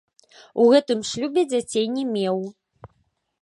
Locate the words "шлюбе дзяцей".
1.09-1.85